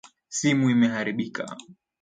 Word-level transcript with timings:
Simu 0.37 0.69
imeharibika. 0.69 1.45